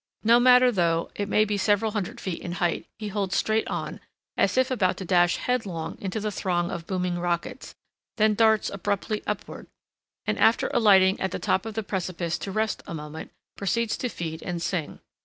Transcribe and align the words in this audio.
No 0.23 0.39
matter 0.39 0.71
though 0.71 1.11
it 1.13 1.29
may 1.29 1.45
be 1.45 1.57
several 1.59 1.91
hundred 1.91 2.19
feet 2.19 2.41
in 2.41 2.53
height 2.53 2.87
he 2.97 3.09
holds 3.09 3.35
straight 3.35 3.67
on, 3.67 3.99
as 4.35 4.57
if 4.57 4.71
about 4.71 4.97
to 4.97 5.05
dash 5.05 5.37
headlong 5.37 5.95
into 6.01 6.19
the 6.19 6.31
throng 6.31 6.71
of 6.71 6.87
booming 6.87 7.19
rockets, 7.19 7.75
then 8.17 8.33
darts 8.33 8.71
abruptly 8.71 9.21
upward, 9.27 9.67
and, 10.25 10.39
after 10.39 10.71
alighting 10.73 11.19
at 11.19 11.29
the 11.29 11.37
top 11.37 11.67
of 11.67 11.75
the 11.75 11.83
precipice 11.83 12.39
to 12.39 12.51
rest 12.51 12.81
a 12.87 12.95
moment, 12.95 13.31
proceeds 13.55 13.95
to 13.97 14.09
feed 14.09 14.41
and 14.41 14.63
sing. 14.63 15.01